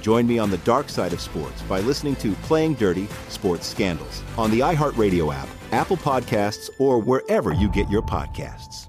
[0.00, 4.22] Join me on the dark side of sports by listening to Playing Dirty Sports Scandals
[4.36, 8.88] on the iHeartRadio app, Apple Podcasts, or wherever you get your podcasts.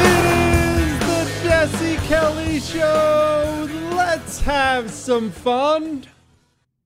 [0.00, 3.68] It is the Jesse Kelly Show.
[3.94, 6.06] Let's have some fun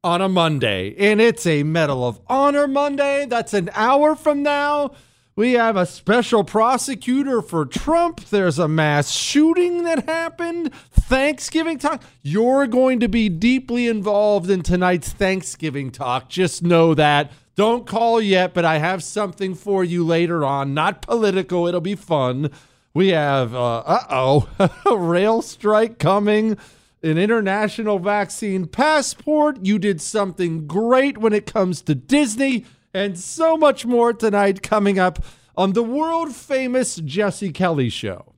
[0.04, 0.94] on a Monday.
[0.96, 3.26] And it's a Medal of Honor Monday.
[3.26, 4.92] That's an hour from now.
[5.34, 8.24] We have a special prosecutor for Trump.
[8.26, 10.72] There's a mass shooting that happened.
[10.90, 12.02] Thanksgiving talk.
[12.22, 16.28] You're going to be deeply involved in tonight's Thanksgiving talk.
[16.28, 17.30] Just know that.
[17.54, 20.74] Don't call yet, but I have something for you later on.
[20.74, 22.50] Not political, it'll be fun.
[22.94, 24.48] We have, uh oh,
[24.86, 26.56] a rail strike coming,
[27.02, 29.64] an international vaccine passport.
[29.64, 34.98] You did something great when it comes to Disney, and so much more tonight coming
[34.98, 35.24] up
[35.56, 38.34] on the world famous Jesse Kelly show.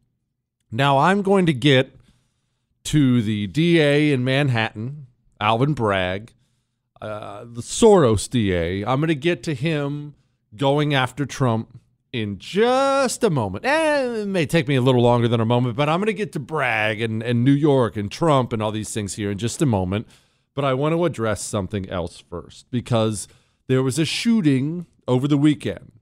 [0.71, 1.97] Now, I'm going to get
[2.85, 5.07] to the DA in Manhattan,
[5.41, 6.33] Alvin Bragg,
[7.01, 8.85] uh, the Soros DA.
[8.85, 10.15] I'm going to get to him
[10.57, 11.80] going after Trump
[12.13, 13.65] in just a moment.
[13.65, 16.13] Eh, it may take me a little longer than a moment, but I'm going to
[16.13, 19.39] get to Bragg and, and New York and Trump and all these things here in
[19.39, 20.07] just a moment.
[20.55, 23.29] But I want to address something else first because
[23.69, 25.93] there was a shooting over the weekend.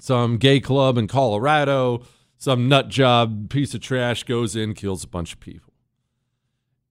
[0.00, 2.02] Some gay club in Colorado,
[2.38, 5.72] some nut job piece of trash goes in, kills a bunch of people.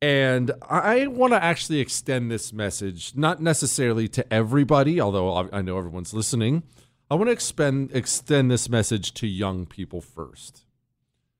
[0.01, 5.77] And I want to actually extend this message, not necessarily to everybody, although I know
[5.77, 6.63] everyone's listening.
[7.09, 10.65] I want to expend, extend this message to young people first.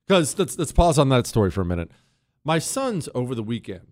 [0.08, 1.92] Because let's, let's pause on that story for a minute.
[2.44, 3.88] My sons over the weekend,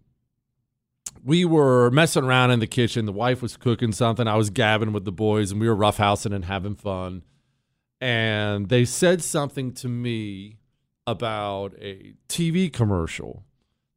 [1.23, 3.05] we were messing around in the kitchen.
[3.05, 4.27] The wife was cooking something.
[4.27, 7.23] I was gabbing with the boys, and we were roughhousing and having fun.
[8.01, 10.57] And they said something to me
[11.05, 13.43] about a TV commercial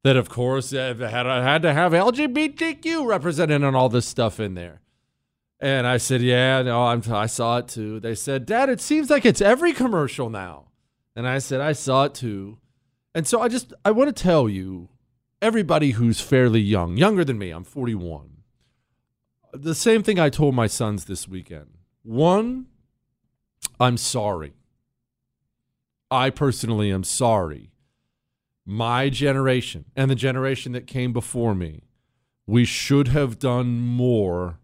[0.05, 4.81] that, of course, had, had to have LGBTQ represented and all this stuff in there.
[5.61, 9.11] And I said, "Yeah, no, I'm, I saw it too." They said, "Dad, it seems
[9.11, 10.69] like it's every commercial now."
[11.15, 12.59] And I said, "I saw it too."
[13.15, 14.89] And so I just I want to tell you,
[15.43, 18.29] everybody who's fairly young, younger than me, I'm 41.
[19.53, 21.79] The same thing I told my sons this weekend.
[22.03, 22.67] One,
[23.79, 24.55] I'm sorry.
[26.11, 27.73] I personally am sorry.
[28.65, 31.83] My generation and the generation that came before me,
[32.47, 34.60] we should have done more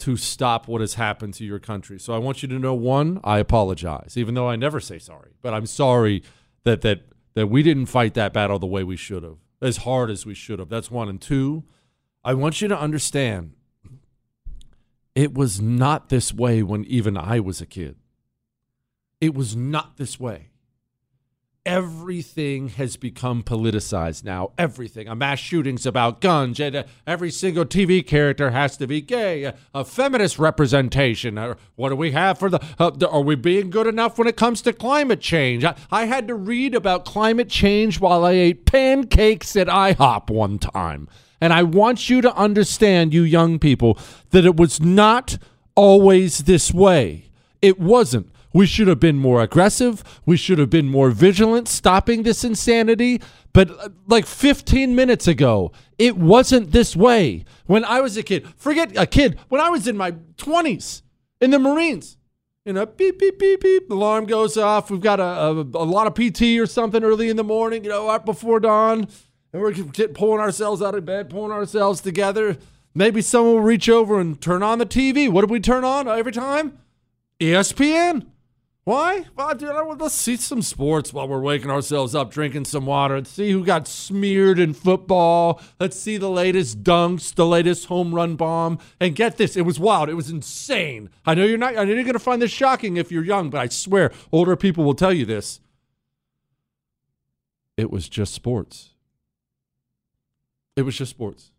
[0.00, 1.98] to stop what has happened to your country.
[1.98, 5.32] So I want you to know one, I apologize, even though I never say sorry,
[5.42, 6.22] but I'm sorry
[6.64, 7.02] that that
[7.34, 10.34] that we didn't fight that battle the way we should have, as hard as we
[10.34, 10.68] should have.
[10.68, 11.64] That's one and two.
[12.24, 13.54] I want you to understand
[15.14, 17.96] it was not this way when even I was a kid.
[19.20, 20.49] It was not this way.
[21.66, 24.52] Everything has become politicized now.
[24.56, 25.08] Everything.
[25.08, 26.58] A mass shooting's about guns.
[26.58, 29.44] And uh, every single TV character has to be gay.
[29.44, 31.36] A, a feminist representation.
[31.36, 34.26] Uh, what do we have for the, uh, the, Are we being good enough when
[34.26, 35.62] it comes to climate change?
[35.62, 40.58] I, I had to read about climate change while I ate pancakes at IHOP one
[40.58, 41.10] time.
[41.42, 43.98] And I want you to understand, you young people,
[44.30, 45.36] that it was not
[45.74, 47.30] always this way.
[47.60, 48.29] It wasn't.
[48.52, 50.02] We should have been more aggressive.
[50.26, 53.20] We should have been more vigilant stopping this insanity.
[53.52, 57.44] But uh, like 15 minutes ago, it wasn't this way.
[57.66, 61.02] When I was a kid, forget a kid, when I was in my 20s
[61.40, 62.16] in the Marines,
[62.64, 64.90] you know, beep, beep, beep, beep, alarm goes off.
[64.90, 67.90] We've got a, a, a lot of PT or something early in the morning, you
[67.90, 69.08] know, right before dawn.
[69.52, 69.74] And we're
[70.14, 72.58] pulling ourselves out of bed, pulling ourselves together.
[72.94, 75.28] Maybe someone will reach over and turn on the TV.
[75.30, 76.78] What do we turn on every time?
[77.40, 78.26] ESPN.
[78.84, 79.26] Why?
[79.36, 83.16] Well, dude, let's see some sports while we're waking ourselves up, drinking some water.
[83.16, 85.60] Let's see who got smeared in football.
[85.78, 88.78] Let's see the latest dunks, the latest home run bomb.
[88.98, 90.08] And get this, it was wild.
[90.08, 91.10] It was insane.
[91.26, 91.76] I know you're not.
[91.76, 94.56] I know you're going to find this shocking if you're young, but I swear, older
[94.56, 95.60] people will tell you this.
[97.76, 98.90] It was just sports.
[100.74, 101.52] It was just sports.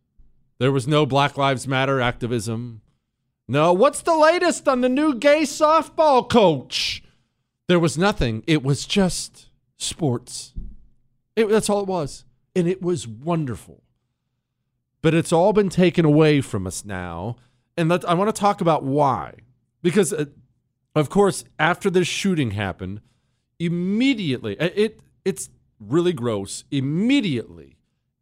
[0.58, 2.82] There was no Black Lives Matter activism.
[3.48, 7.04] No, what's the latest on the new gay softball coach?
[7.68, 8.44] There was nothing.
[8.48, 10.54] It was just sports.
[11.36, 12.26] It, that's all it was.
[12.56, 13.84] And it was wonderful.
[15.02, 17.38] But it's all been taken away from us now.
[17.78, 19.36] And let, I want to talk about why.
[19.82, 20.26] Because, uh,
[20.96, 23.02] of course, after this shooting happened,
[23.60, 25.50] immediately, uh, it, it's
[25.80, 26.66] really gross.
[26.72, 27.78] Immediately,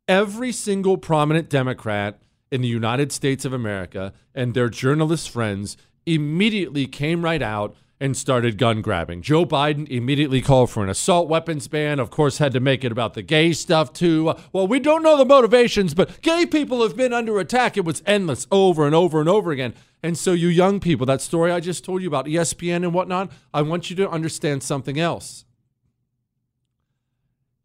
[0.08, 2.22] every single prominent Democrat
[2.52, 8.16] in the United States of America and their journalist friends immediately came right out and
[8.16, 9.22] started gun grabbing.
[9.22, 12.00] Joe Biden immediately called for an assault weapons ban.
[12.00, 14.34] Of course, had to make it about the gay stuff too.
[14.54, 17.76] Well, we don't know the motivations, but gay people have been under attack.
[17.76, 19.74] It was endless over and over and over again.
[20.02, 23.32] And so, you young people, that story I just told you about ESPN and whatnot,
[23.54, 25.44] I want you to understand something else.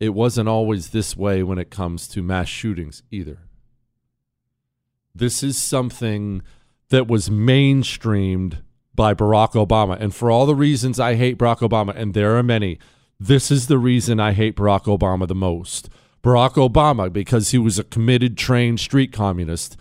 [0.00, 3.38] It wasn't always this way when it comes to mass shootings either.
[5.14, 6.42] This is something
[6.88, 8.63] that was mainstreamed
[8.94, 9.98] by Barack Obama.
[10.00, 12.78] And for all the reasons I hate Barack Obama, and there are many,
[13.18, 15.88] this is the reason I hate Barack Obama the most.
[16.22, 19.76] Barack Obama, because he was a committed, trained street communist,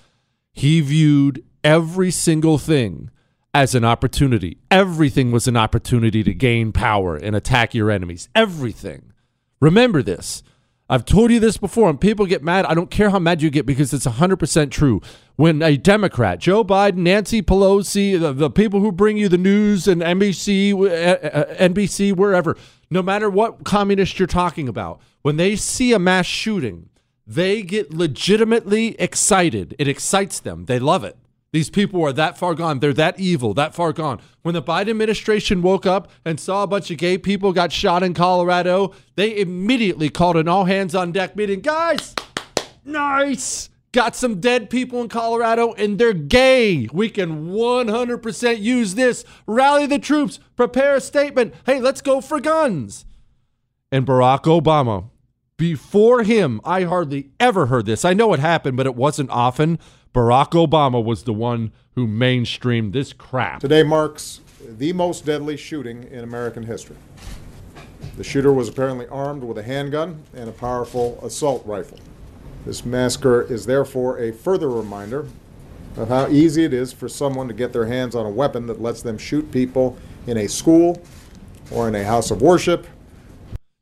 [0.51, 3.10] he viewed every single thing
[3.54, 4.57] as an opportunity.
[4.69, 8.27] Everything was an opportunity to gain power and attack your enemies.
[8.36, 9.13] Everything.
[9.62, 10.44] Remember this.
[10.89, 12.66] I've told you this before, and people get mad.
[12.66, 15.01] I don't care how mad you get because it's 100% true.
[15.35, 19.88] When a Democrat, Joe Biden, Nancy Pelosi, the, the people who bring you the news
[19.88, 22.56] and NBC, uh, NBC, wherever,
[22.91, 26.90] no matter what communist you're talking about, when they see a mass shooting,
[27.25, 29.75] they get legitimately excited.
[29.80, 30.66] It excites them.
[30.66, 31.18] They love it.
[31.52, 32.80] These people are that far gone.
[32.80, 34.19] They're that evil, that far gone.
[34.42, 38.04] When the Biden administration woke up and saw a bunch of gay people got shot
[38.04, 41.61] in Colorado, they immediately called an all hands on deck meeting.
[41.61, 42.16] Guys,
[42.83, 43.69] nice.
[43.94, 46.88] Got some dead people in Colorado and they're gay.
[46.92, 49.23] We can 100% use this.
[49.45, 51.54] Rally the troops, prepare a statement.
[51.68, 53.06] Hey, let's go for guns.
[53.92, 55.12] And Barack Obama,
[55.57, 58.04] before him, I hardly ever heard this.
[58.04, 59.78] I know it happened, but it wasn't often.
[60.12, 63.59] Barack Obama was the one who mainstreamed this crap.
[63.59, 66.97] Today marks the most deadly shooting in American history.
[68.18, 72.00] The shooter was apparently armed with a handgun and a powerful assault rifle.
[72.65, 75.27] This massacre is therefore a further reminder
[75.97, 78.81] of how easy it is for someone to get their hands on a weapon that
[78.81, 81.01] lets them shoot people in a school
[81.71, 82.87] or in a house of worship.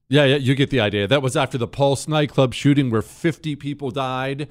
[0.10, 1.08] Yeah, yeah, you get the idea.
[1.08, 4.50] That was after the Pulse nightclub shooting where 50 people died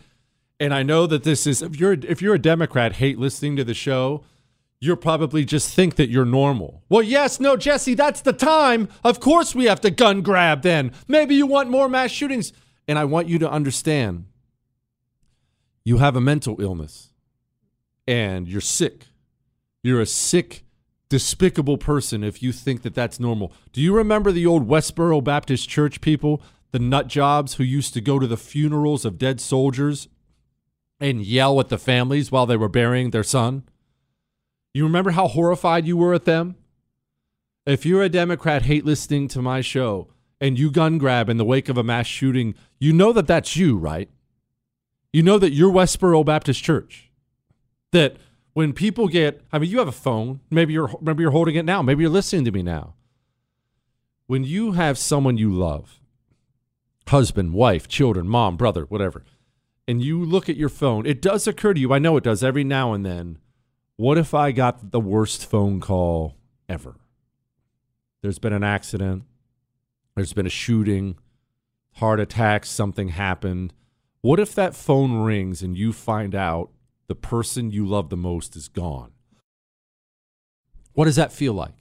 [0.61, 3.65] and I know that this is if you're if you're a Democrat, hate listening to
[3.65, 4.23] the show,
[4.79, 6.83] you'll probably just think that you're normal.
[6.91, 8.89] Well, yes, no, Jesse, that's the time.
[9.03, 10.93] Of course we have to gun grab then.
[11.09, 12.53] Maybe you want more mass shootings.
[12.91, 14.25] And I want you to understand
[15.85, 17.13] you have a mental illness
[18.05, 19.07] and you're sick.
[19.85, 20.65] You're a sick
[21.09, 23.53] despicable person if you think that that's normal.
[23.73, 26.43] Do you remember the old Westboro Baptist Church people,
[26.73, 30.09] the nut jobs who used to go to the funerals of dead soldiers
[30.99, 33.63] and yell at the families while they were burying their son?
[34.75, 36.57] You remember how horrified you were at them?
[37.67, 40.09] If you're a Democrat, hate listening to my show,
[40.41, 43.57] and you gun grab in the wake of a mass shooting, you know that that's
[43.57, 44.09] you, right?
[45.13, 47.11] You know that you're Westboro Baptist Church.
[47.93, 48.17] That
[48.53, 50.41] when people get, I mean, you have a phone.
[50.51, 51.83] Maybe you're maybe you're holding it now.
[51.83, 52.95] Maybe you're listening to me now.
[54.27, 56.01] When you have someone you love,
[57.09, 59.25] husband, wife, children, mom, brother, whatever,
[59.89, 61.93] and you look at your phone, it does occur to you.
[61.93, 63.39] I know it does every now and then.
[63.97, 66.37] What if I got the worst phone call
[66.69, 66.95] ever?
[68.23, 69.25] There's been an accident.
[70.15, 71.17] There's been a shooting,
[71.95, 73.73] heart attack, something happened.
[74.21, 76.71] What if that phone rings and you find out
[77.07, 79.13] the person you love the most is gone?
[80.93, 81.75] What does that feel like?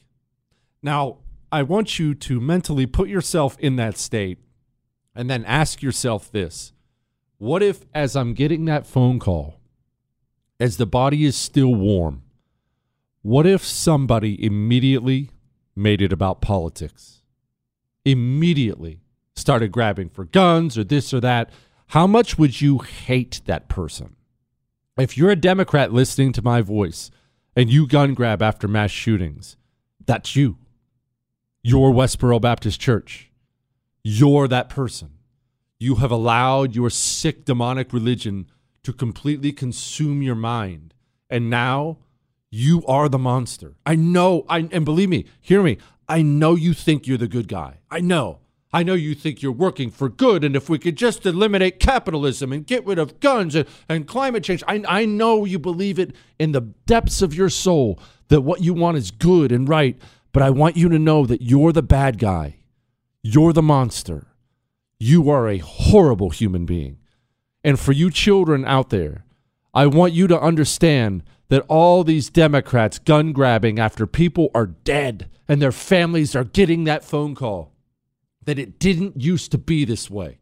[0.81, 1.17] Now,
[1.51, 4.38] I want you to mentally put yourself in that state
[5.15, 6.71] and then ask yourself this
[7.38, 9.59] What if, as I'm getting that phone call,
[10.59, 12.24] as the body is still warm,
[13.21, 15.31] what if somebody immediately
[15.75, 17.18] made it about politics?
[18.05, 18.99] Immediately
[19.35, 21.49] started grabbing for guns or this or that.
[21.87, 24.15] How much would you hate that person?
[24.97, 27.09] If you're a Democrat listening to my voice
[27.55, 29.57] and you gun grab after mass shootings,
[30.05, 30.57] that's you.
[31.63, 33.31] You're Westboro Baptist Church.
[34.03, 35.11] You're that person.
[35.79, 38.47] You have allowed your sick demonic religion
[38.83, 40.93] to completely consume your mind.
[41.29, 41.97] And now
[42.51, 43.75] you are the monster.
[43.85, 45.77] I know, I, and believe me, hear me,
[46.09, 47.77] I know you think you're the good guy.
[47.89, 48.39] I know.
[48.71, 52.51] I know you think you're working for good, and if we could just eliminate capitalism
[52.51, 56.15] and get rid of guns and, and climate change, I, I know you believe it
[56.37, 59.97] in the depths of your soul that what you want is good and right,
[60.31, 62.57] but I want you to know that you're the bad guy.
[63.23, 64.27] You're the monster.
[64.99, 66.99] You are a horrible human being.
[67.63, 69.25] And for you children out there,
[69.73, 75.29] I want you to understand that all these Democrats gun grabbing after people are dead
[75.47, 77.73] and their families are getting that phone call
[78.45, 80.39] that it didn't used to be this way.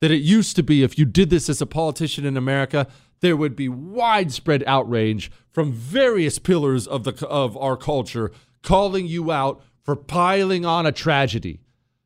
[0.00, 2.86] That it used to be if you did this as a politician in America,
[3.20, 8.30] there would be widespread outrage from various pillars of the of our culture
[8.62, 11.60] calling you out for piling on a tragedy.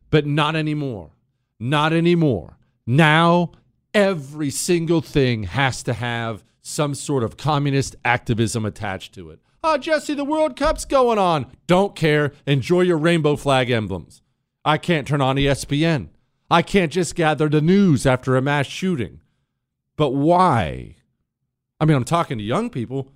[0.09, 1.11] But not anymore.
[1.59, 2.57] Not anymore.
[2.87, 3.53] Now
[3.93, 9.41] every single thing has to have some sort of communist activism attached to it.
[9.65, 11.47] Oh, Jesse, the World Cup's going on.
[11.67, 12.33] Don't care.
[12.47, 14.23] Enjoy your rainbow flag emblems.
[14.65, 16.09] I can't turn on ESPN.
[16.51, 19.21] I can't just gather the news after a mass shooting.
[19.97, 20.97] But why?
[21.81, 23.13] I mean, I'm talking to young people.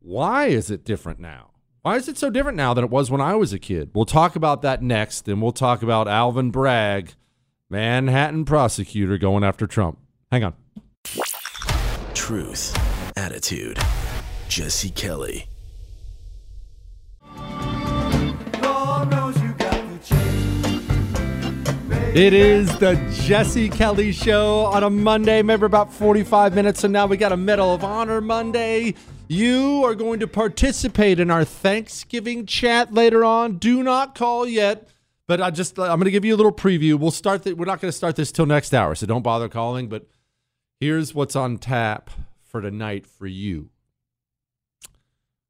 [0.00, 1.50] Why is it different now?
[1.82, 3.90] Why is it so different now than it was when I was a kid?
[3.94, 7.14] We'll talk about that next, and we'll talk about Alvin Bragg,
[7.70, 9.98] Manhattan prosecutor going after Trump.
[10.30, 10.54] Hang on.
[12.28, 12.76] Truth,
[13.16, 13.78] attitude.
[14.50, 15.46] Jesse Kelly.
[22.14, 26.84] It is the Jesse Kelly Show on a Monday, maybe about 45 minutes.
[26.84, 28.94] And now we got a Medal of Honor Monday.
[29.28, 33.56] You are going to participate in our Thanksgiving chat later on.
[33.56, 34.86] Do not call yet,
[35.26, 36.98] but I just I'm going to give you a little preview.
[36.98, 37.44] We'll start.
[37.44, 39.88] The, we're not going to start this till next hour, so don't bother calling.
[39.88, 40.06] But
[40.80, 42.10] here's what's on tap
[42.42, 43.70] for tonight for you.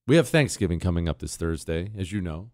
[0.07, 2.51] We have Thanksgiving coming up this Thursday, as you know.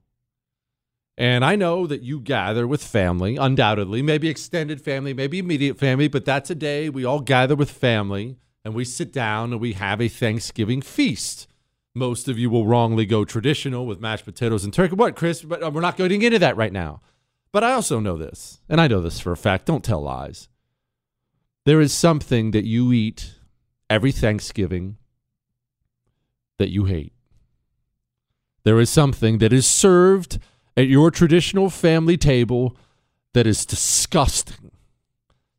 [1.17, 6.09] And I know that you gather with family, undoubtedly, maybe extended family, maybe immediate family,
[6.09, 9.75] but that's a day we all gather with family and we sit down and we
[9.75, 11.47] have a Thanksgiving feast.
[11.95, 14.97] Most of you will wrongly go traditional with mashed potatoes and turkey.
[14.97, 15.43] What, Chris?
[15.43, 17.01] But uh, we're not going into that right now.
[17.53, 19.67] But I also know this, and I know this for a fact.
[19.67, 20.49] Don't tell lies.
[21.65, 23.35] There is something that you eat
[23.89, 24.97] every Thanksgiving
[26.59, 27.13] that you hate.
[28.65, 30.39] There is something that is served
[30.77, 32.77] at your traditional family table
[33.33, 34.71] that is disgusting.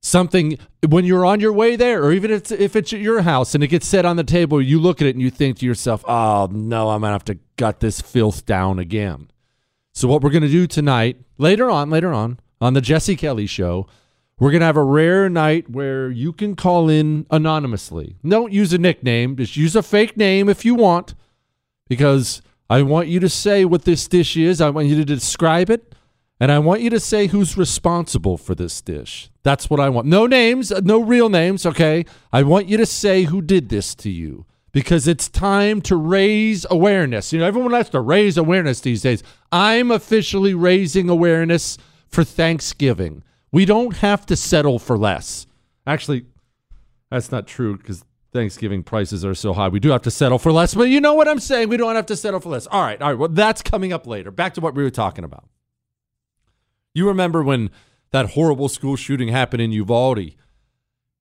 [0.01, 3.23] Something when you're on your way there, or even if it's, if it's at your
[3.23, 5.57] house and it gets set on the table, you look at it and you think
[5.59, 9.31] to yourself, oh no, I'm going to have to gut this filth down again.
[9.93, 13.47] So, what we're going to do tonight, later on, later on, on the Jesse Kelly
[13.47, 13.87] show,
[14.39, 18.17] we're going to have a rare night where you can call in anonymously.
[18.27, 21.15] Don't use a nickname, just use a fake name if you want,
[21.87, 24.59] because I want you to say what this dish is.
[24.59, 25.95] I want you to describe it.
[26.39, 29.29] And I want you to say who's responsible for this dish.
[29.43, 30.05] That's what I want.
[30.05, 32.05] No names, uh, no real names, okay?
[32.33, 36.65] I want you to say who did this to you because it's time to raise
[36.69, 37.31] awareness.
[37.31, 39.23] You know, everyone has to raise awareness these days.
[39.49, 41.77] I'm officially raising awareness
[42.09, 43.23] for Thanksgiving.
[43.55, 45.47] We don't have to settle for less.
[45.87, 46.25] Actually,
[47.09, 49.69] that's not true because Thanksgiving prices are so high.
[49.69, 51.69] We do have to settle for less, but you know what I'm saying?
[51.69, 52.67] We don't have to settle for less.
[52.67, 53.17] All right, all right.
[53.17, 54.29] Well, that's coming up later.
[54.29, 55.47] Back to what we were talking about.
[56.93, 57.69] You remember when
[58.11, 60.35] that horrible school shooting happened in Uvalde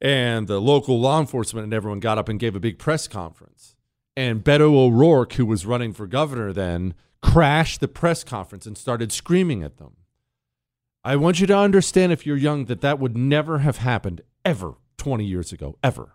[0.01, 3.77] and the local law enforcement and everyone got up and gave a big press conference.
[4.17, 9.13] And Beto O'Rourke, who was running for governor then, crashed the press conference and started
[9.13, 9.99] screaming at them.
[11.05, 14.75] I want you to understand, if you're young, that that would never have happened ever
[14.97, 16.13] 20 years ago, ever.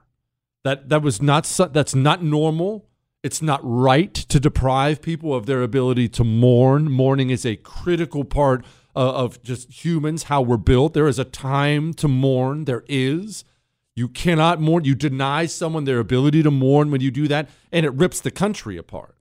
[0.64, 2.90] That that was not that's not normal.
[3.22, 6.90] It's not right to deprive people of their ability to mourn.
[6.90, 8.66] Mourning is a critical part
[8.96, 10.94] of, of just humans, how we're built.
[10.94, 12.66] There is a time to mourn.
[12.66, 13.44] There is.
[13.96, 14.86] You cannot mourn.
[14.86, 18.32] You deny someone their ability to mourn when you do that, and it rips the
[18.32, 19.16] country apart.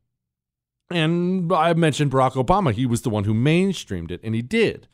[0.91, 2.73] And I mentioned Barack Obama.
[2.73, 4.89] He was the one who mainstreamed it, and he did.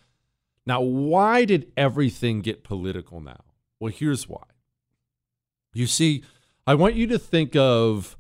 [0.67, 3.45] Now, why did everything get political now?
[3.81, 4.45] Well, here's why.
[5.75, 6.23] You see,
[6.67, 8.17] I want you to think of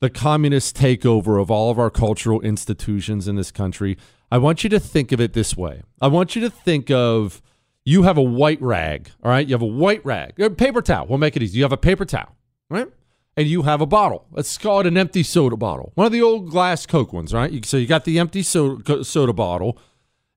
[0.00, 3.96] the communist takeover of all of our cultural institutions in this country.
[4.30, 5.82] I want you to think of it this way.
[6.00, 7.42] I want you to think of
[7.84, 9.46] you have a white rag, all right?
[9.46, 11.06] You have a white rag, a paper towel.
[11.06, 11.58] We'll make it easy.
[11.58, 12.34] You have a paper towel,
[12.70, 12.88] right?
[13.36, 14.26] And you have a bottle.
[14.30, 17.64] Let's call it an empty soda bottle, one of the old glass Coke ones, right?
[17.64, 19.78] So you got the empty soda, soda bottle,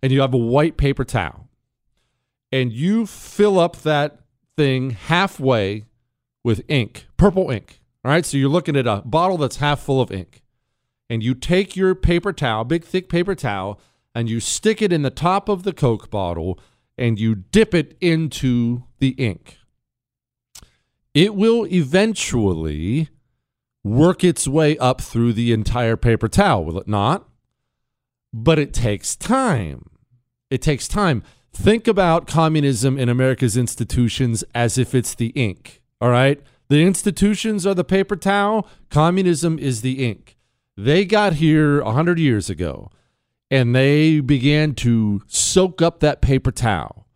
[0.05, 1.49] and you have a white paper towel,
[2.51, 4.19] and you fill up that
[4.55, 5.85] thing halfway
[6.43, 7.81] with ink, purple ink.
[8.03, 10.43] All right, so you're looking at a bottle that's half full of ink.
[11.09, 13.79] And you take your paper towel, big thick paper towel,
[14.13, 16.59] and you stick it in the top of the Coke bottle
[16.95, 19.57] and you dip it into the ink.
[21.15, 23.09] It will eventually
[23.83, 27.27] work its way up through the entire paper towel, will it not?
[28.31, 29.89] But it takes time.
[30.49, 31.23] It takes time.
[31.53, 35.81] Think about communism in America's institutions as if it's the ink.
[36.01, 36.41] All right.
[36.67, 40.35] The institutions are the paper towel, communism is the ink.
[40.75, 42.89] They got here 100 years ago
[43.51, 47.07] and they began to soak up that paper towel.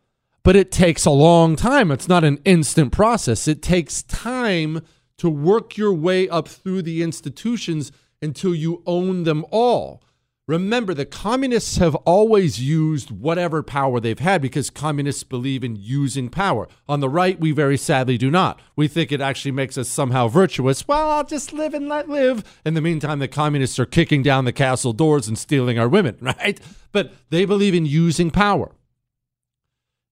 [0.44, 1.92] But it takes a long time.
[1.92, 3.48] It's not an instant process.
[3.48, 4.82] It takes time
[5.18, 10.02] to work your way up through the institutions until you own them all.
[10.50, 16.28] Remember, the communists have always used whatever power they've had because communists believe in using
[16.28, 16.68] power.
[16.88, 18.60] On the right, we very sadly do not.
[18.76, 20.88] We think it actually makes us somehow virtuous.
[20.88, 22.44] Well, I'll just live and let live.
[22.66, 26.18] In the meantime, the communists are kicking down the castle doors and stealing our women,
[26.22, 26.60] right?
[26.92, 28.72] But they believe in using power.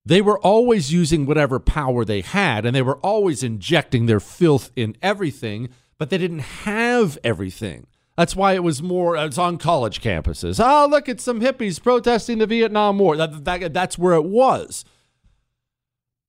[0.06, 4.70] They were always using whatever power they had, and they were always injecting their filth
[4.76, 7.88] in everything, but they didn't have everything.
[8.18, 9.16] That's why it was more.
[9.16, 10.60] It's on college campuses.
[10.60, 13.16] Oh, look at some hippies protesting the Vietnam War.
[13.16, 14.84] That, that, that's where it was.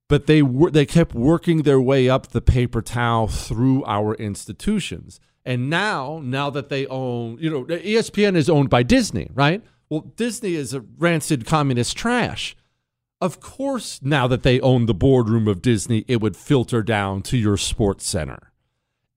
[0.07, 5.18] But they were they kept working their way up the paper towel through our institutions.
[5.44, 9.62] And now, now that they own, you know, ESPN is owned by Disney, right?
[9.88, 12.55] Well, Disney is a rancid communist trash.
[13.20, 17.38] Of course, now that they own the boardroom of Disney, it would filter down to
[17.38, 18.48] your sports center.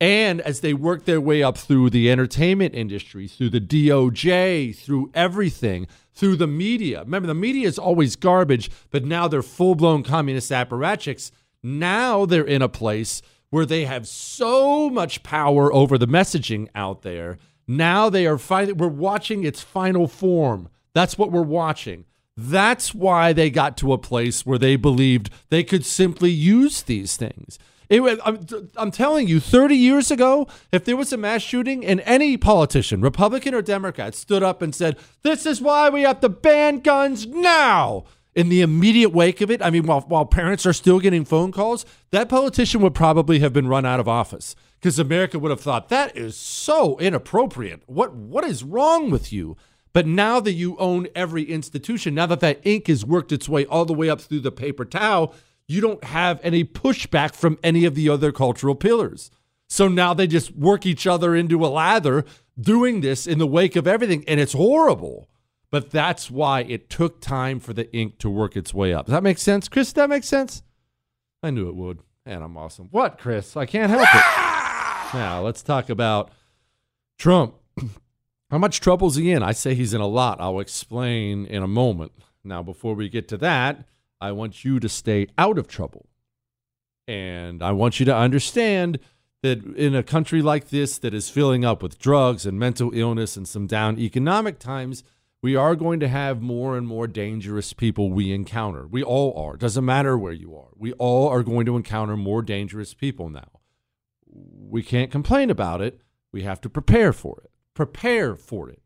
[0.01, 5.11] And as they work their way up through the entertainment industry, through the DOJ, through
[5.13, 7.01] everything, through the media.
[7.01, 11.29] Remember, the media is always garbage, but now they're full blown communist apparatchiks.
[11.61, 17.03] Now they're in a place where they have so much power over the messaging out
[17.03, 17.37] there.
[17.67, 20.67] Now they are finally, we're watching its final form.
[20.95, 22.05] That's what we're watching.
[22.35, 27.17] That's why they got to a place where they believed they could simply use these
[27.17, 27.59] things.
[27.91, 31.99] It, I'm, I'm telling you, 30 years ago, if there was a mass shooting and
[32.05, 36.29] any politician, Republican or Democrat, stood up and said, This is why we have to
[36.29, 38.05] ban guns now.
[38.33, 41.51] In the immediate wake of it, I mean, while, while parents are still getting phone
[41.51, 45.59] calls, that politician would probably have been run out of office because America would have
[45.59, 47.83] thought that is so inappropriate.
[47.87, 49.57] What what is wrong with you?
[49.91, 53.65] But now that you own every institution, now that that ink has worked its way
[53.65, 55.35] all the way up through the paper towel,
[55.71, 59.31] you don't have any pushback from any of the other cultural pillars.
[59.69, 62.25] So now they just work each other into a lather
[62.59, 64.25] doing this in the wake of everything.
[64.27, 65.29] And it's horrible.
[65.69, 69.05] But that's why it took time for the ink to work its way up.
[69.05, 69.69] Does that make sense?
[69.69, 70.61] Chris, does that make sense?
[71.41, 71.99] I knew it would.
[72.25, 72.89] And I'm awesome.
[72.91, 73.55] What, Chris?
[73.55, 74.09] I can't help it.
[74.11, 75.09] Ah!
[75.13, 76.31] now, let's talk about
[77.17, 77.55] Trump.
[78.51, 79.41] How much trouble is he in?
[79.41, 80.41] I say he's in a lot.
[80.41, 82.11] I'll explain in a moment.
[82.43, 83.85] Now, before we get to that,
[84.21, 86.07] I want you to stay out of trouble.
[87.07, 88.99] And I want you to understand
[89.41, 93.35] that in a country like this that is filling up with drugs and mental illness
[93.35, 95.03] and some down economic times,
[95.41, 98.85] we are going to have more and more dangerous people we encounter.
[98.85, 99.57] We all are.
[99.57, 100.69] Doesn't matter where you are.
[100.77, 103.49] We all are going to encounter more dangerous people now.
[104.27, 105.99] We can't complain about it.
[106.31, 107.51] We have to prepare for it.
[107.73, 108.83] Prepare for it.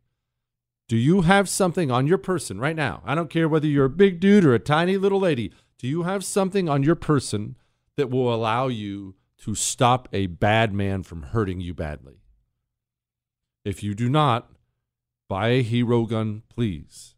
[0.87, 3.01] Do you have something on your person right now?
[3.05, 5.51] I don't care whether you're a big dude or a tiny little lady.
[5.79, 7.57] Do you have something on your person
[7.97, 12.21] that will allow you to stop a bad man from hurting you badly?
[13.63, 14.51] If you do not,
[15.27, 17.15] buy a hero gun, please.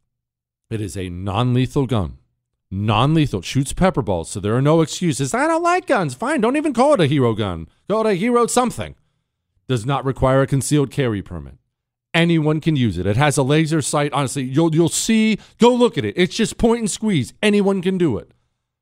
[0.69, 2.19] It is a non lethal gun.
[2.71, 3.41] Non lethal.
[3.41, 5.34] Shoots pepper balls, so there are no excuses.
[5.34, 6.13] I don't like guns.
[6.13, 7.67] Fine, don't even call it a hero gun.
[7.89, 8.95] Call it a hero something.
[9.67, 11.58] Does not require a concealed carry permit.
[12.13, 13.06] Anyone can use it.
[13.06, 14.13] It has a laser sight.
[14.13, 15.38] Honestly, you'll you'll see.
[15.60, 16.13] Go look at it.
[16.17, 17.34] It's just point and squeeze.
[17.43, 18.32] Anyone can do it.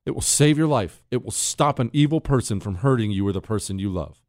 [0.05, 1.03] It will save your life.
[1.11, 4.21] It will stop an evil person from hurting you or the person you love.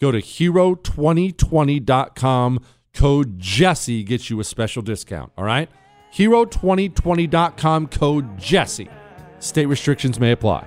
[0.00, 2.60] Go to hero2020.com.
[2.92, 5.32] Code Jesse gets you a special discount.
[5.36, 5.70] All right?
[6.14, 7.88] Hero2020.com.
[7.88, 8.88] Code Jesse.
[9.38, 10.66] State restrictions may apply.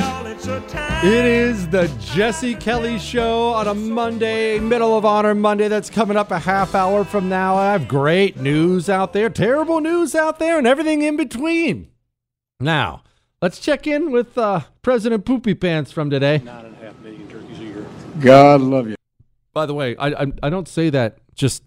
[0.45, 0.97] By May the 10th, Richmond had fell.
[0.97, 1.03] It's.
[1.03, 5.67] It is the Jesse Kelly Show on a Monday, Medal of Honor Monday.
[5.67, 7.55] That's coming up a half hour from now.
[7.55, 11.89] I have great news out there, terrible news out there, and everything in between.
[12.59, 13.03] Now,
[13.41, 16.39] let's check in with uh, President Poopy Pants from today.
[16.39, 17.85] Nine and a half million turkeys a year.
[18.19, 18.95] God love you.
[19.53, 21.63] By the way, I, I I don't say that just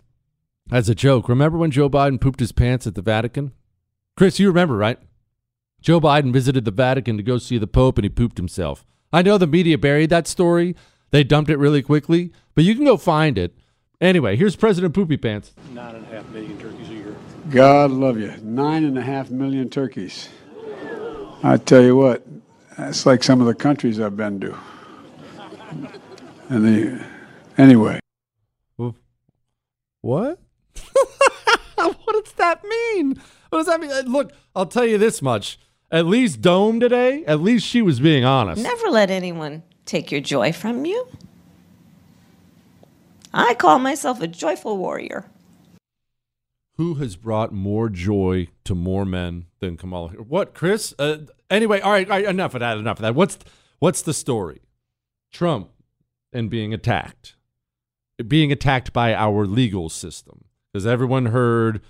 [0.71, 1.29] as a joke.
[1.29, 3.53] Remember when Joe Biden pooped his pants at the Vatican?
[4.17, 4.99] Chris, you remember, right?
[5.85, 8.87] Joe Biden visited the Vatican to go see the Pope and he pooped himself.
[9.13, 10.75] I know the media buried that story.
[11.11, 13.55] They dumped it really quickly, but you can go find it.
[14.01, 15.53] Anyway, here's President Poopy Pants.
[15.75, 17.17] Nine and a half million turkeys a year.
[17.51, 18.35] God love you.
[18.41, 20.31] Nine and a half million turkeys.
[21.43, 22.27] I tell you what,
[22.79, 24.59] that's like some of the countries I've been to.
[26.49, 27.05] And the
[27.59, 28.01] anyway.
[30.01, 30.39] What?
[31.75, 33.21] what does that mean?
[33.51, 33.91] What does that mean?
[34.11, 35.59] Look, I'll tell you this much.
[35.95, 38.61] At least Dome today, at least she was being honest.
[38.61, 41.07] Never let anyone take your joy from you.
[43.33, 45.31] I call myself a joyful warrior.
[46.79, 50.15] Who has brought more joy to more men than Kamala?
[50.15, 50.97] What, Chris?
[50.99, 52.77] Uh, anyway, all right, all right, enough of that.
[52.77, 53.15] Enough of that.
[53.15, 53.39] What's
[53.79, 54.63] what's the story?
[55.31, 55.71] Trump
[56.33, 57.37] and being attacked,
[58.27, 61.83] being attacked by our legal system, because everyone heard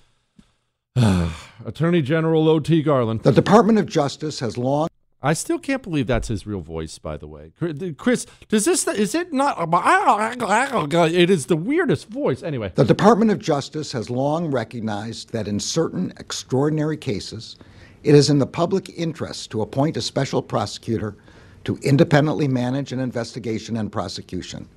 [1.64, 2.82] Attorney General O.T.
[2.82, 3.22] Garland.
[3.22, 4.88] The Department of Justice has long.
[5.22, 7.52] I still can't believe that's his real voice, by the way.
[7.96, 9.56] Chris, does this, is it not?
[9.58, 12.42] It is the weirdest voice.
[12.42, 12.72] Anyway.
[12.74, 17.56] The Department of Justice has long recognized that in certain extraordinary cases,
[18.02, 21.16] it is in the public interest to appoint a special prosecutor
[21.64, 24.68] to independently manage an investigation and prosecution.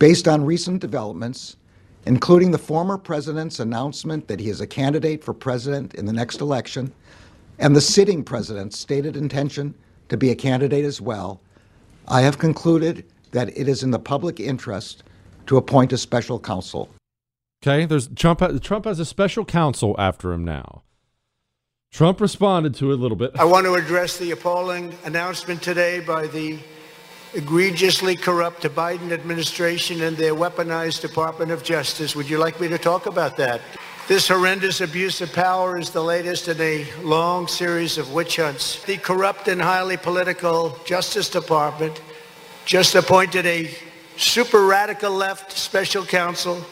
[0.00, 1.56] Based on recent developments,
[2.06, 6.40] including the former president's announcement that he is a candidate for president in the next
[6.40, 6.92] election,
[7.58, 9.74] and the sitting president's stated intention
[10.08, 11.40] to be a candidate as well,
[12.08, 15.02] I have concluded that it is in the public interest
[15.46, 16.88] to appoint a special counsel.
[17.62, 18.42] Okay, there's Trump.
[18.62, 20.82] Trump has a special counsel after him now.
[21.90, 23.32] Trump responded to it a little bit.
[23.38, 26.58] I want to address the appalling announcement today by the
[27.34, 32.14] egregiously corrupt the Biden administration and their weaponized Department of Justice.
[32.14, 33.60] Would you like me to talk about that?
[34.06, 38.84] This horrendous abuse of power is the latest in a long series of witch hunts.
[38.84, 42.00] The corrupt and highly political Justice Department
[42.66, 43.74] just appointed a
[44.16, 46.64] super radical left special counsel,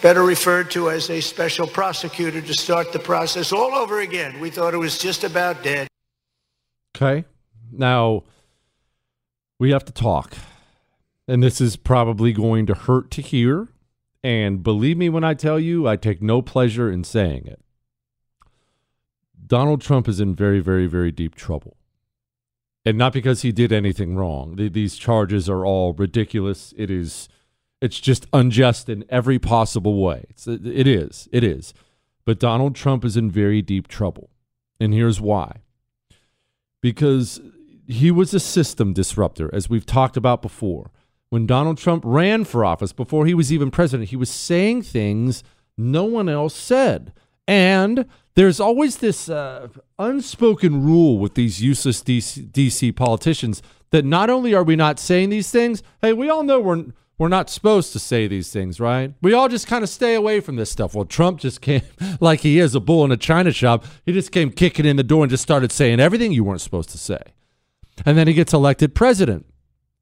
[0.00, 4.40] better referred to as a special prosecutor, to start the process all over again.
[4.40, 5.88] We thought it was just about dead.
[6.96, 7.24] Okay.
[7.72, 8.22] Now,
[9.58, 10.34] we have to talk.
[11.26, 13.68] And this is probably going to hurt to hear.
[14.22, 17.60] And believe me when I tell you, I take no pleasure in saying it.
[19.46, 21.76] Donald Trump is in very, very, very deep trouble.
[22.84, 24.56] And not because he did anything wrong.
[24.56, 26.72] These charges are all ridiculous.
[26.76, 27.28] It is
[27.80, 30.24] it's just unjust in every possible way.
[30.30, 31.28] It's, it is.
[31.30, 31.72] It is.
[32.24, 34.30] But Donald Trump is in very deep trouble.
[34.80, 35.58] And here's why.
[36.80, 37.40] Because
[37.88, 40.90] he was a system disruptor, as we've talked about before.
[41.30, 45.42] When Donald Trump ran for office, before he was even president, he was saying things
[45.76, 47.12] no one else said.
[47.46, 54.28] And there's always this uh, unspoken rule with these useless DC, DC politicians that not
[54.28, 57.92] only are we not saying these things, hey, we all know we're we're not supposed
[57.92, 59.12] to say these things, right?
[59.20, 60.94] We all just kind of stay away from this stuff.
[60.94, 61.82] Well, Trump just came
[62.20, 63.84] like he is a bull in a china shop.
[64.06, 66.90] He just came kicking in the door and just started saying everything you weren't supposed
[66.90, 67.18] to say.
[68.04, 69.46] And then he gets elected president.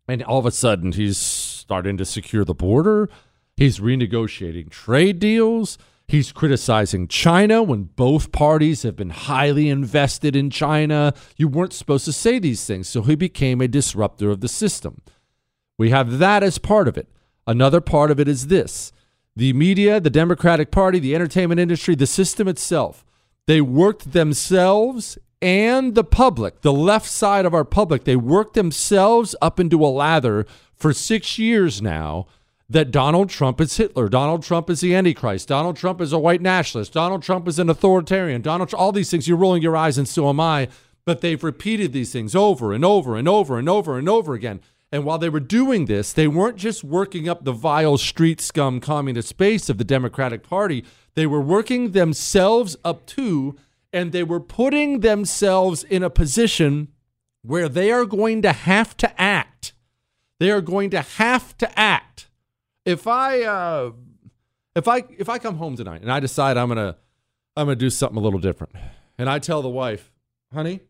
[0.08, 3.08] And all of a sudden, he's starting to secure the border.
[3.56, 5.78] He's renegotiating trade deals.
[6.08, 11.14] He's criticizing China when both parties have been highly invested in China.
[11.36, 12.88] You weren't supposed to say these things.
[12.88, 15.02] So he became a disruptor of the system.
[15.78, 17.08] We have that as part of it.
[17.46, 18.92] Another part of it is this
[19.34, 23.04] the media, the Democratic Party, the entertainment industry, the system itself,
[23.46, 29.34] they worked themselves and the public, the left side of our public, they worked themselves
[29.42, 32.26] up into a lather for six years now
[32.68, 36.42] that Donald Trump is Hitler, Donald Trump is the Antichrist, Donald Trump is a white
[36.42, 39.28] nationalist, Donald Trump is an authoritarian, Donald, all these things.
[39.28, 40.68] You're rolling your eyes, and so am I.
[41.04, 44.60] But they've repeated these things over and over and over and over and over again.
[44.90, 48.80] And while they were doing this, they weren't just working up the vile street scum
[48.80, 50.84] communist base of the Democratic Party.
[51.14, 53.56] They were working themselves up to,
[53.96, 56.88] and they were putting themselves in a position
[57.40, 59.72] where they are going to have to act.
[60.38, 62.28] They are going to have to act.
[62.84, 63.92] If I uh,
[64.74, 66.96] if I if I come home tonight and I decide I'm gonna
[67.56, 68.74] I'm gonna do something a little different,
[69.16, 70.12] and I tell the wife,
[70.52, 70.80] honey,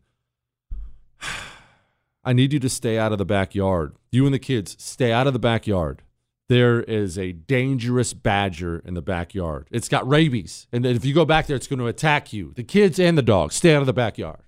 [2.25, 3.95] I need you to stay out of the backyard.
[4.11, 6.03] You and the kids, stay out of the backyard.
[6.49, 9.67] There is a dangerous badger in the backyard.
[9.69, 10.67] It's got rabies.
[10.71, 12.53] And if you go back there, it's going to attack you.
[12.55, 14.39] The kids and the dog, stay out of the backyard.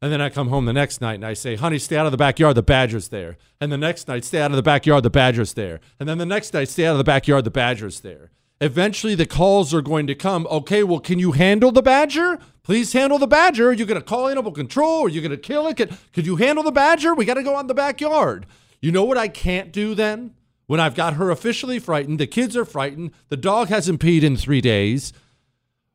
[0.00, 2.12] And then I come home the next night and I say, honey, stay out of
[2.12, 3.36] the backyard, the badger's there.
[3.60, 5.80] And the next night, stay out of the backyard, the badger's there.
[5.98, 8.30] And then the next night, stay out of the backyard, the badger's there.
[8.60, 10.46] Eventually, the calls are going to come.
[10.50, 12.38] Okay, well, can you handle the badger?
[12.62, 13.68] Please handle the badger.
[13.68, 15.06] Are you going to call animal control?
[15.06, 15.76] Are you going to kill it?
[15.76, 17.14] Could, could you handle the badger?
[17.14, 18.46] We got to go on the backyard.
[18.80, 20.34] You know what I can't do then?
[20.66, 24.36] When I've got her officially frightened, the kids are frightened, the dog hasn't peed in
[24.36, 25.12] three days.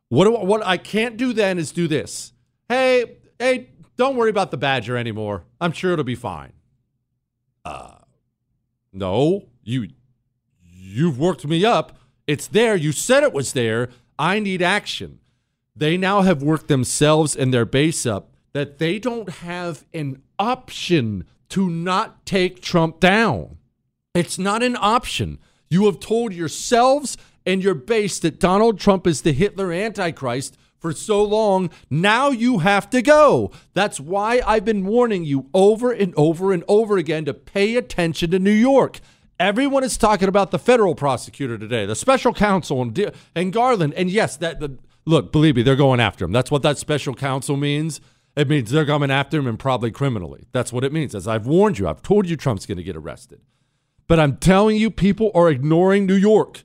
[0.09, 2.33] What, what I can't do then is do this.
[2.67, 5.43] Hey, hey, don't worry about the badger anymore.
[5.59, 6.53] I'm sure it'll be fine.
[7.65, 7.95] Uh,
[8.93, 9.89] no, you,
[10.61, 11.97] you've worked me up.
[12.27, 12.75] It's there.
[12.75, 13.89] You said it was there.
[14.17, 15.19] I need action.
[15.75, 21.25] They now have worked themselves and their base up that they don't have an option
[21.49, 23.58] to not take Trump down.
[24.15, 25.37] It's not an option.
[25.69, 30.93] You have told yourselves and your base that Donald Trump is the Hitler Antichrist for
[30.93, 31.69] so long.
[31.91, 33.51] Now you have to go.
[33.75, 38.31] That's why I've been warning you over and over and over again to pay attention
[38.31, 38.99] to New York.
[39.39, 43.93] Everyone is talking about the federal prosecutor today, the special counsel, and, and Garland.
[43.93, 46.31] And yes, that the, look, believe me, they're going after him.
[46.31, 48.01] That's what that special counsel means.
[48.35, 50.47] It means they're coming after him and probably criminally.
[50.51, 51.13] That's what it means.
[51.13, 53.41] As I've warned you, I've told you Trump's going to get arrested.
[54.09, 56.63] But I'm telling you, people are ignoring New York.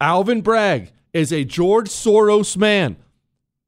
[0.00, 2.96] Alvin Bragg is a George Soros man,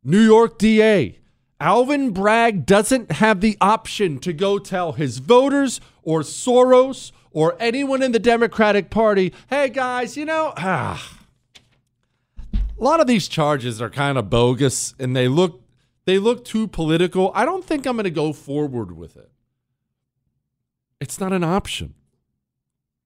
[0.04, 1.18] New York DA.
[1.58, 8.00] Alvin Bragg doesn't have the option to go tell his voters or Soros or anyone
[8.00, 11.18] in the Democratic Party, hey guys, you know, ah,
[12.54, 15.62] a lot of these charges are kind of bogus and they look
[16.04, 17.32] they look too political.
[17.34, 19.32] I don't think I'm going to go forward with it.
[21.00, 21.94] It's not an option.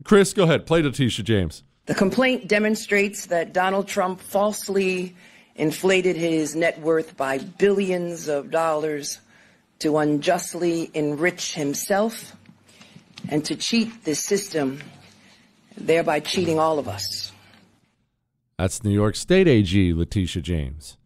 [0.05, 0.67] Chris, go ahead.
[0.67, 1.63] Play Letitia James.
[1.87, 5.17] The complaint demonstrates that Donald Trump falsely
[5.55, 9.19] inflated his net worth by billions of dollars
[9.81, 12.37] to unjustly enrich himself
[13.29, 14.81] and to cheat the system,
[15.77, 17.33] thereby cheating all of us.
[18.59, 20.97] That's New York State AG Letitia James.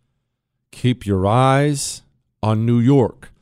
[0.70, 2.02] Keep your eyes
[2.42, 3.32] on New York.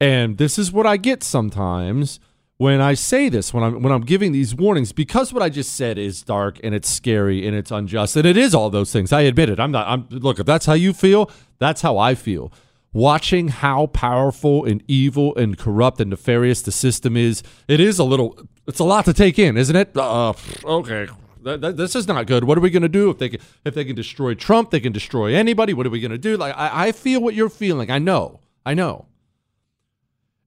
[0.00, 2.20] And this is what I get sometimes
[2.58, 5.74] when I say this, when I'm when I'm giving these warnings, because what I just
[5.74, 9.12] said is dark and it's scary and it's unjust, and it is all those things.
[9.12, 9.60] I admit it.
[9.60, 9.86] I'm not.
[9.86, 10.38] I'm look.
[10.38, 12.52] If that's how you feel, that's how I feel
[12.96, 18.04] watching how powerful and evil and corrupt and nefarious the system is, it is a
[18.04, 19.94] little, it's a lot to take in, isn't it?
[19.94, 20.32] Uh,
[20.64, 21.06] okay.
[21.42, 22.44] this is not good.
[22.44, 24.70] What are we going to do if they can, if they can destroy Trump?
[24.70, 25.74] They can destroy anybody.
[25.74, 26.38] What are we going to do?
[26.38, 27.90] Like I, I feel what you're feeling.
[27.90, 28.40] I know.
[28.64, 29.04] I know.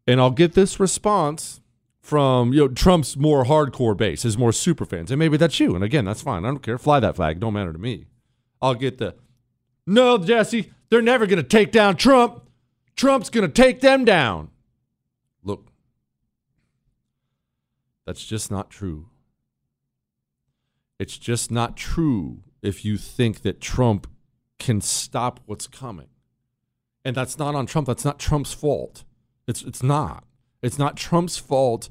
[0.08, 1.59] And I'll get this response
[2.10, 5.76] from you know Trump's more hardcore base, his more super fans, and maybe that's you.
[5.76, 6.44] And again, that's fine.
[6.44, 6.80] I don't care.
[6.80, 7.40] Fly that flag.
[7.40, 8.06] Don't matter to me.
[8.62, 9.16] I'll get the
[9.86, 10.72] no, Jesse.
[10.90, 12.44] They're never to take down Trump.
[12.96, 14.50] Trump's to take them down.
[15.44, 15.68] Look,
[18.06, 19.08] that's just not true.
[21.00, 24.08] It's just not true if you think that Trump
[24.58, 26.10] can stop what's coming.
[27.06, 27.88] And that's not on Trump.
[27.88, 29.06] That's not Trump's fault.
[29.48, 30.26] It's, it's not.
[30.62, 31.90] It's not Trump's fault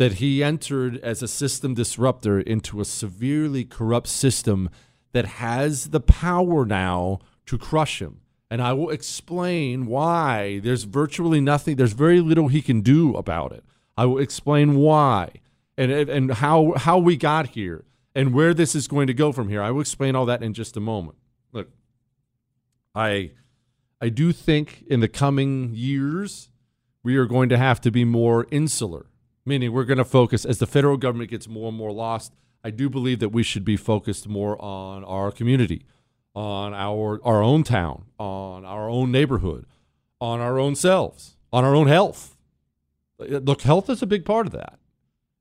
[0.00, 4.68] that he entered as a system disruptor into a severely corrupt system
[5.12, 11.40] that has the power now to crush him and I will explain why there's virtually
[11.40, 13.64] nothing, there's very little he can do about it.
[13.96, 15.34] I will explain why
[15.78, 19.48] and, and how, how we got here and where this is going to go from
[19.48, 19.62] here.
[19.62, 21.16] I will explain all that in just a moment.
[21.52, 21.68] Look,
[22.92, 23.30] I,
[24.00, 26.48] I do think in the coming years,
[27.04, 29.06] we are going to have to be more insular,
[29.50, 32.32] meaning we're going to focus as the federal government gets more and more lost.
[32.64, 35.84] I do believe that we should be focused more on our community
[36.34, 39.66] on our our own town, on our own neighborhood,
[40.20, 42.36] on our own selves, on our own health.
[43.18, 44.78] Look, health is a big part of that.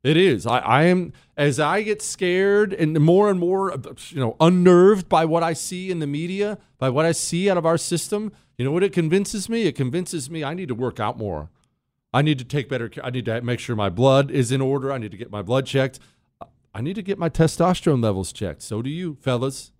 [0.04, 0.46] It is.
[0.46, 3.78] I, I am as I get scared and more and more,
[4.10, 7.58] you know, unnerved by what I see in the media, by what I see out
[7.58, 8.32] of our system.
[8.58, 9.64] You know what it convinces me?
[9.64, 11.50] It convinces me I need to work out more.
[12.14, 13.06] I need to take better care.
[13.06, 14.92] I need to make sure my blood is in order.
[14.92, 16.00] I need to get my blood checked.
[16.74, 18.62] I need to get my testosterone levels checked.
[18.62, 19.72] So do you, fellas.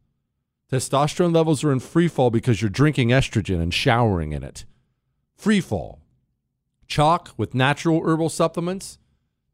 [0.72, 4.66] Testosterone levels are in free fall because you're drinking estrogen and showering in it.
[5.36, 6.02] Free fall.
[6.88, 9.00] Choq with natural herbal supplements,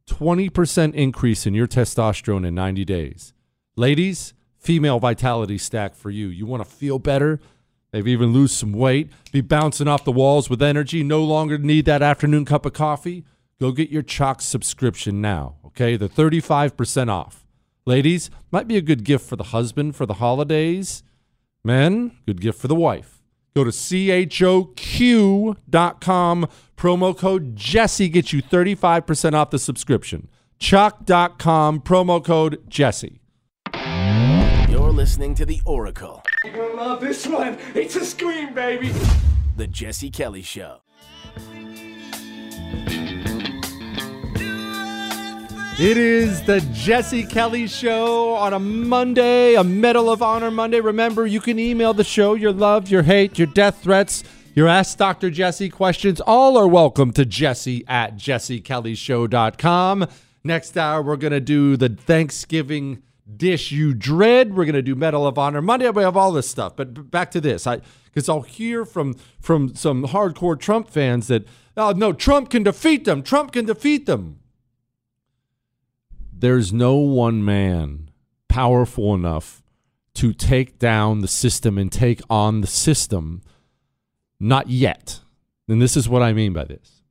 [0.07, 3.33] 20% increase in your testosterone in 90 days.
[3.75, 6.27] Ladies, female vitality stack for you.
[6.27, 7.39] You want to feel better?
[7.95, 11.85] Maybe even lose some weight, be bouncing off the walls with energy, no longer need
[11.85, 13.23] that afternoon cup of coffee?
[13.57, 15.95] Go get your Choq subscription now, okay?
[15.95, 17.47] The 35% off.
[17.85, 21.03] Ladies, might be a good gift for the husband for the holidays.
[21.63, 23.21] Men, good gift for the wife.
[23.55, 24.75] Go to choq.com.
[26.75, 30.27] Promo code Jesse gets you 35% off the subscription.
[30.59, 33.21] Choq.com, promo code Jesse.
[34.95, 37.57] You're listening to The Oracle, You're gonna love this one.
[37.73, 38.93] It's a scream, baby.
[39.57, 40.77] The Jesse Kelly Show.
[45.77, 50.79] It is the Jesse Kelly Show on a Monday, a Medal of Honor Monday.
[50.79, 54.23] Remember, you can email the show your love, your hate, your death threats,
[54.53, 55.29] your Ask Dr.
[55.29, 56.21] Jesse questions.
[56.21, 60.07] All are welcome to jesse at jessekellyshow.com.
[60.45, 63.01] Next hour, we're going to do the Thanksgiving
[63.33, 64.55] dish you dread.
[64.55, 65.89] We're going to do Medal of Honor Monday.
[65.89, 66.75] We have all this stuff.
[66.75, 67.65] But back to this.
[67.65, 72.63] I because I'll hear from from some hardcore Trump fans that oh no, Trump can
[72.63, 73.23] defeat them.
[73.23, 74.39] Trump can defeat them
[76.37, 78.09] there's no one man
[78.47, 79.63] powerful enough
[80.15, 83.41] to take down the system and take on the system.
[84.39, 85.21] Not yet.
[85.67, 87.01] And this is what I mean by this.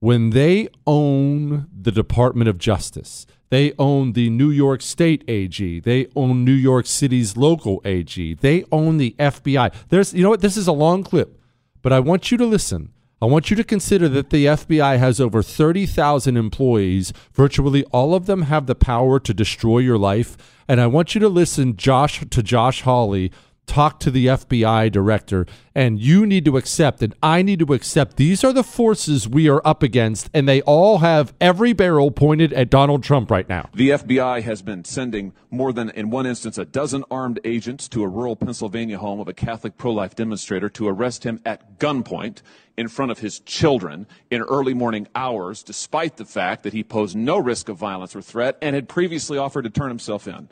[0.00, 6.06] When they own the Department of Justice, they own the New York State AG, they
[6.16, 9.72] own New York City's local AG, they own the FBI.
[9.88, 11.38] There's you know what this is a long clip,
[11.82, 12.92] but I want you to listen.
[13.22, 17.12] I want you to consider that the FBI has over 30,000 employees.
[17.34, 20.38] Virtually all of them have the power to destroy your life.
[20.66, 23.30] And I want you to listen Josh to Josh Hawley
[23.70, 25.46] talk to the FBI director
[25.76, 29.48] and you need to accept and I need to accept these are the forces we
[29.48, 33.70] are up against and they all have every barrel pointed at Donald Trump right now.
[33.72, 38.02] The FBI has been sending more than, in one instance, a dozen armed agents to
[38.02, 42.42] a rural Pennsylvania home of a Catholic pro life demonstrator to arrest him at gunpoint
[42.76, 47.16] in front of his children in early morning hours, despite the fact that he posed
[47.16, 50.48] no risk of violence or threat and had previously offered to turn himself in.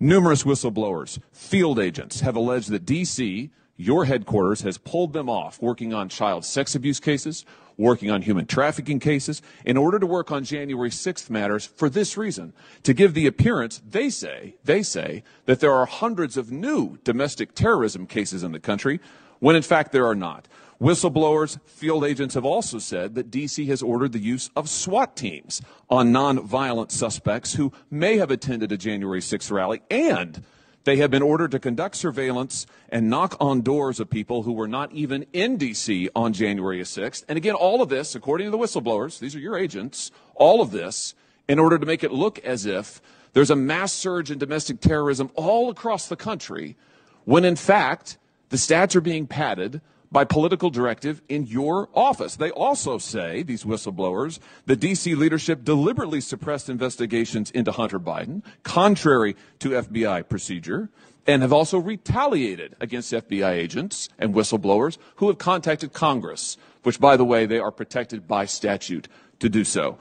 [0.00, 5.92] Numerous whistleblowers, field agents have alleged that D.C., your headquarters, has pulled them off working
[5.92, 7.44] on child sex abuse cases,
[7.78, 12.16] working on human trafficking cases, in order to work on January 6th matters for this
[12.16, 12.52] reason
[12.82, 17.54] to give the appearance, they say, they say, that there are hundreds of new domestic
[17.54, 19.00] terrorism cases in the country,
[19.38, 20.48] when in fact there are not.
[20.80, 25.60] Whistleblowers, field agents have also said that DC has ordered the use of SWAT teams
[25.90, 30.44] on nonviolent suspects who may have attended a January 6th rally, and
[30.88, 34.68] they have been ordered to conduct surveillance and knock on doors of people who were
[34.68, 37.24] not even in DC on January 6th.
[37.28, 40.70] And again, all of this, according to the whistleblowers, these are your agents, all of
[40.70, 41.14] this
[41.46, 43.02] in order to make it look as if
[43.34, 46.76] there's a mass surge in domestic terrorism all across the country,
[47.24, 48.16] when in fact,
[48.48, 49.80] the stats are being padded
[50.10, 52.36] by political directive in your office.
[52.36, 59.36] They also say, these whistleblowers, the DC leadership deliberately suppressed investigations into Hunter Biden, contrary
[59.58, 60.88] to FBI procedure,
[61.26, 67.16] and have also retaliated against FBI agents and whistleblowers who have contacted Congress, which, by
[67.16, 69.08] the way, they are protected by statute
[69.40, 69.98] to do so.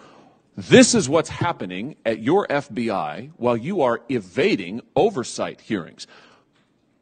[0.56, 6.08] This is what's happening at your FBI while you are evading oversight hearings.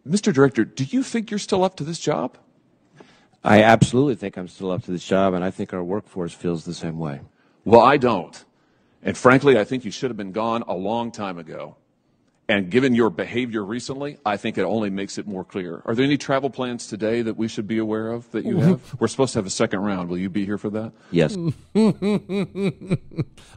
[0.05, 0.33] Mr.
[0.33, 2.37] Director, do you think you're still up to this job?
[3.45, 6.65] I absolutely think I'm still up to this job, and I think our workforce feels
[6.65, 7.21] the same way.
[7.63, 8.43] Well, I don't.
[9.03, 11.77] And frankly, I think you should have been gone a long time ago.
[12.47, 15.81] And given your behavior recently, I think it only makes it more clear.
[15.85, 18.95] Are there any travel plans today that we should be aware of that you have?
[18.99, 20.09] We're supposed to have a second round.
[20.09, 20.91] Will you be here for that?
[21.09, 21.35] Yes.
[21.35, 21.93] okay, all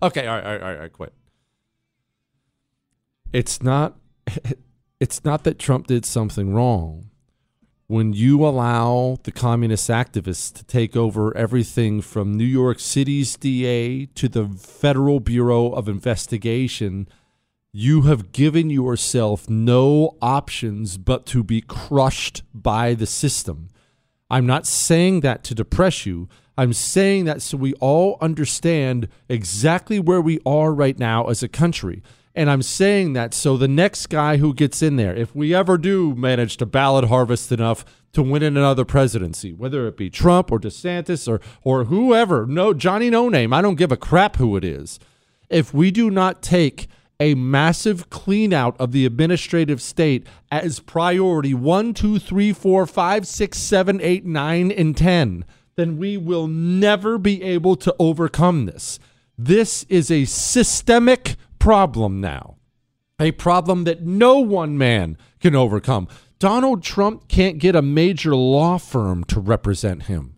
[0.03, 1.12] right, all right, all right, quit.
[3.32, 3.97] It's not
[5.01, 7.11] it's not that Trump did something wrong.
[7.91, 14.05] When you allow the communist activists to take over everything from New York City's DA
[14.05, 17.09] to the Federal Bureau of Investigation,
[17.72, 23.70] you have given yourself no options but to be crushed by the system.
[24.28, 26.28] I'm not saying that to depress you.
[26.59, 31.49] I'm saying that so we all understand exactly where we are right now as a
[31.49, 32.03] country.
[32.35, 35.76] And I'm saying that so the next guy who gets in there, if we ever
[35.76, 40.53] do manage to ballot harvest enough to win in another presidency, whether it be Trump
[40.53, 44.57] or DeSantis or or whoever, no Johnny No Name, I don't give a crap who
[44.57, 44.99] it is.
[45.51, 46.89] If we do not take
[47.20, 53.26] a massive clean out of the administrative state as priority one, two, three, four, five,
[53.26, 55.45] six, seven, eight, nine, and 10,
[55.76, 58.99] then we will never be able to overcome this.
[59.37, 62.57] This is a systemic problem now,
[63.19, 66.09] a problem that no one man can overcome.
[66.39, 70.37] Donald Trump can't get a major law firm to represent him.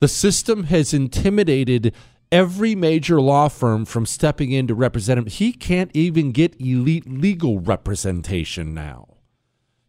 [0.00, 1.92] The system has intimidated
[2.30, 5.26] every major law firm from stepping in to represent him.
[5.26, 9.08] He can't even get elite legal representation now.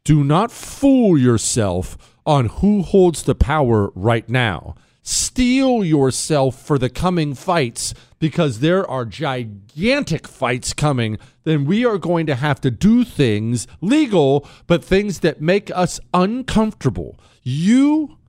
[0.03, 4.75] Do not fool yourself on who holds the power right now.
[5.09, 11.17] Steel yourself for the coming fights because there are gigantic fights coming.
[11.45, 15.99] Then we are going to have to do things legal, but things that make us
[16.13, 17.19] uncomfortable.
[17.41, 18.19] You,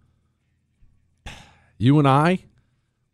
[1.76, 2.46] you and I,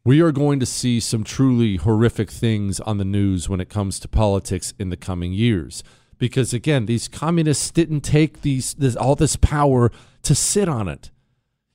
[0.05, 3.99] we are going to see some truly horrific things on the news when it comes
[3.99, 5.83] to politics in the coming years.
[6.19, 9.91] Because again, these communists didn't take these this, all this power
[10.23, 11.11] to sit on it.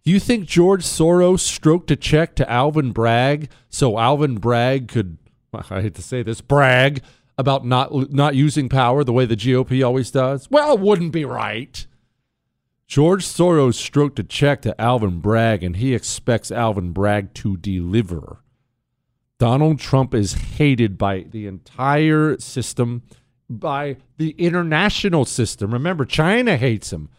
[0.04, 5.18] You think George Soros stroked a check to Alvin Bragg so Alvin Bragg could,
[5.54, 7.04] I hate to say this, brag
[7.38, 10.50] about not not using power the way the GOP always does?
[10.50, 11.86] Well, it wouldn't be right.
[12.88, 18.40] George Soros stroked a check to Alvin Bragg, and he expects Alvin Bragg to deliver.
[19.40, 23.04] Donald Trump is hated by the entire system,
[23.50, 25.72] by the international system.
[25.72, 27.10] Remember, China hates him,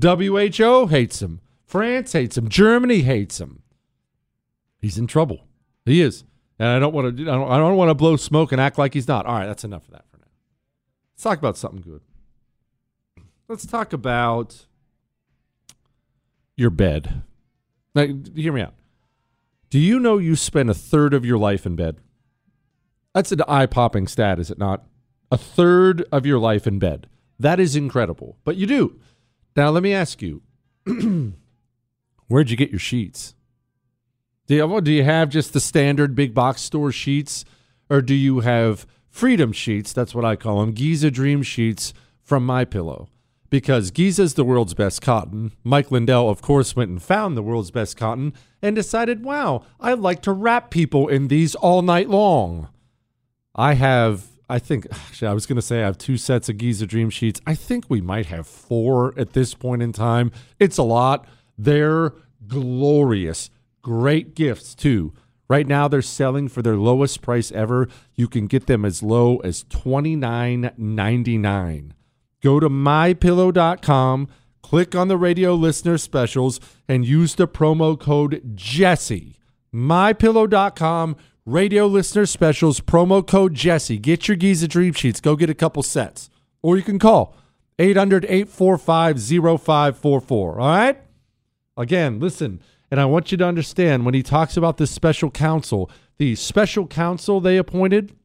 [0.00, 3.62] WHO hates him, France hates him, Germany hates him.
[4.80, 5.46] He's in trouble.
[5.84, 6.24] He is,
[6.58, 7.22] and I don't want to.
[7.22, 9.26] I don't, I don't want to blow smoke and act like he's not.
[9.26, 10.26] All right, that's enough of that for now.
[11.14, 12.00] Let's talk about something good.
[13.48, 14.66] Let's talk about
[16.56, 17.22] your bed.
[17.94, 18.74] Now, hear me out.
[19.70, 21.98] Do you know you spend a third of your life in bed?
[23.14, 24.84] That's an eye popping stat, is it not?
[25.30, 27.08] A third of your life in bed.
[27.38, 28.36] That is incredible.
[28.44, 28.98] But you do.
[29.56, 30.42] Now, let me ask you
[32.28, 33.34] where'd you get your sheets?
[34.46, 37.44] Do you, do you have just the standard big box store sheets?
[37.88, 39.92] Or do you have freedom sheets?
[39.92, 43.08] That's what I call them Giza Dream sheets from My Pillow
[43.50, 45.52] because Giza's the world's best cotton.
[45.64, 50.00] Mike Lindell, of course, went and found the world's best cotton and decided, wow, I'd
[50.00, 52.68] like to wrap people in these all night long.
[53.54, 56.58] I have, I think, actually, I was going to say I have two sets of
[56.58, 57.40] Giza Dream Sheets.
[57.46, 60.32] I think we might have four at this point in time.
[60.58, 61.26] It's a lot.
[61.58, 62.12] They're
[62.46, 63.50] glorious.
[63.82, 65.12] Great gifts, too.
[65.48, 67.86] Right now, they're selling for their lowest price ever.
[68.14, 71.92] You can get them as low as $29.99.
[72.42, 74.28] Go to mypillow.com,
[74.62, 79.38] click on the radio listener specials, and use the promo code Jesse.
[79.72, 83.98] Mypillow.com, radio listener specials, promo code Jesse.
[83.98, 85.20] Get your Giza Dream Sheets.
[85.20, 86.28] Go get a couple sets.
[86.62, 87.34] Or you can call
[87.78, 90.60] 800 845 0544.
[90.60, 90.98] All right?
[91.76, 95.90] Again, listen, and I want you to understand when he talks about this special counsel,
[96.16, 98.16] the special counsel they appointed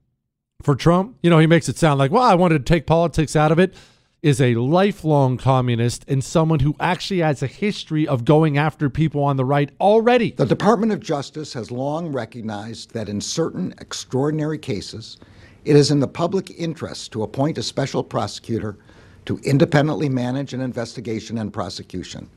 [0.61, 3.35] for Trump, you know, he makes it sound like, well, I wanted to take politics
[3.35, 3.73] out of it
[4.21, 9.23] is a lifelong communist and someone who actually has a history of going after people
[9.23, 10.31] on the right already.
[10.31, 15.17] The Department of Justice has long recognized that in certain extraordinary cases,
[15.65, 18.77] it is in the public interest to appoint a special prosecutor
[19.25, 22.29] to independently manage an investigation and prosecution.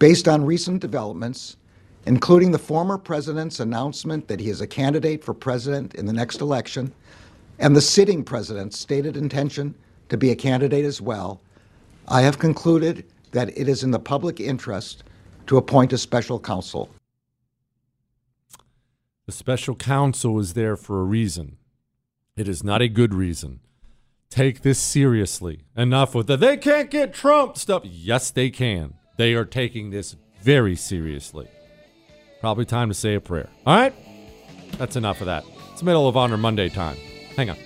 [0.00, 1.58] Based on recent developments,
[2.06, 6.40] including the former president's announcement that he is a candidate for president in the next
[6.40, 6.90] election,
[7.58, 9.74] and the sitting president's stated intention
[10.08, 11.42] to be a candidate as well,
[12.08, 15.04] I have concluded that it is in the public interest
[15.48, 16.88] to appoint a special counsel.
[19.26, 21.58] The special counsel is there for a reason.
[22.38, 23.60] It is not a good reason.
[24.30, 25.60] Take this seriously.
[25.76, 27.82] Enough with the they can't get Trump stuff.
[27.84, 28.94] Yes, they can.
[29.20, 31.46] They are taking this very seriously.
[32.40, 33.50] Probably time to say a prayer.
[33.66, 33.92] All right?
[34.78, 35.44] That's enough of that.
[35.74, 36.96] It's Medal of Honor Monday time.
[37.36, 37.58] Hang on.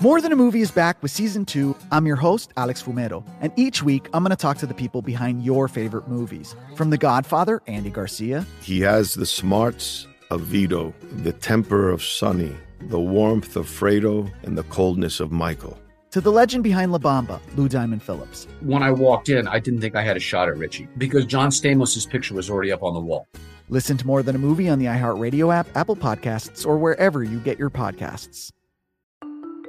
[0.00, 1.74] More Than a Movie is back with season two.
[1.90, 5.02] I'm your host, Alex Fumero, and each week I'm going to talk to the people
[5.02, 6.54] behind your favorite movies.
[6.76, 8.46] From The Godfather, Andy Garcia.
[8.60, 14.56] He has the smarts of Vito, the temper of Sonny, the warmth of Fredo, and
[14.56, 15.78] the coldness of Michael.
[16.12, 18.46] To the legend behind La Bamba, Lou Diamond Phillips.
[18.60, 21.50] When I walked in, I didn't think I had a shot at Richie because John
[21.50, 23.26] Stamos' picture was already up on the wall.
[23.68, 27.40] Listen to More Than a Movie on the iHeartRadio app, Apple Podcasts, or wherever you
[27.40, 28.52] get your podcasts.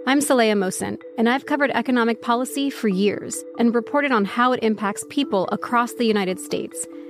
[0.06, 4.64] I'm Saleha Mohsin, and I've covered economic policy for years and reported on how it
[4.64, 6.88] impacts people across the United States.